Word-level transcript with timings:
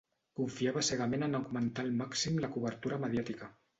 confiava 0.37 0.81
cegament 0.87 1.27
en 1.27 1.39
augmentar 1.41 1.85
al 1.85 1.93
màxim 2.01 2.41
la 2.47 2.51
cobertura 2.57 3.01
mediàtica. 3.05 3.53